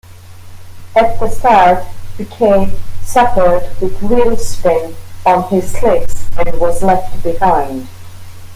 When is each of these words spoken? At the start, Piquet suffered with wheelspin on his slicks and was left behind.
At 0.95 1.19
the 1.19 1.29
start, 1.29 1.85
Piquet 2.17 2.75
suffered 3.03 3.69
with 3.79 4.01
wheelspin 4.01 4.95
on 5.27 5.43
his 5.49 5.71
slicks 5.73 6.27
and 6.43 6.59
was 6.59 6.81
left 6.81 7.21
behind. 7.21 7.87